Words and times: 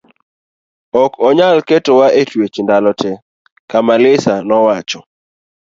ok 1.03 1.11
onyal 1.27 1.57
keto 1.67 1.91
wa 1.99 2.07
e 2.21 2.23
twech 2.29 2.55
ndalo 2.65 2.91
te, 3.01 3.11
Kamaliza 3.71 4.33
nowacho 4.47 4.99